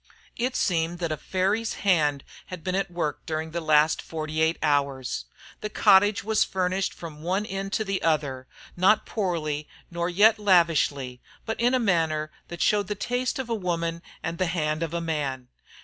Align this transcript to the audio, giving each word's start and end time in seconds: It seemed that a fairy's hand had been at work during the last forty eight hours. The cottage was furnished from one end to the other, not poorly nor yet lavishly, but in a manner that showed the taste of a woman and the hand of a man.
It 0.35 0.55
seemed 0.55 0.97
that 0.97 1.11
a 1.11 1.15
fairy's 1.15 1.73
hand 1.85 2.23
had 2.47 2.63
been 2.63 2.73
at 2.73 2.89
work 2.89 3.23
during 3.27 3.51
the 3.51 3.61
last 3.61 4.01
forty 4.01 4.41
eight 4.41 4.57
hours. 4.63 5.25
The 5.59 5.69
cottage 5.69 6.23
was 6.23 6.43
furnished 6.43 6.91
from 6.91 7.21
one 7.21 7.45
end 7.45 7.71
to 7.73 7.83
the 7.83 8.01
other, 8.01 8.47
not 8.75 9.05
poorly 9.05 9.67
nor 9.91 10.09
yet 10.09 10.39
lavishly, 10.39 11.21
but 11.45 11.59
in 11.59 11.75
a 11.75 11.79
manner 11.79 12.31
that 12.47 12.63
showed 12.63 12.87
the 12.87 12.95
taste 12.95 13.37
of 13.37 13.47
a 13.47 13.53
woman 13.53 14.01
and 14.23 14.39
the 14.39 14.47
hand 14.47 14.81
of 14.81 14.95
a 14.95 15.01
man. 15.01 15.49